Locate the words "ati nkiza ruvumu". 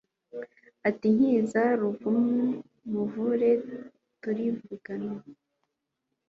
0.89-2.45